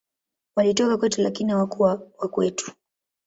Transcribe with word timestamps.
Walitoka 0.55 0.97
kwetu, 0.97 1.21
lakini 1.21 1.51
hawakuwa 1.51 2.07
wa 2.17 2.27
kwetu. 2.27 2.71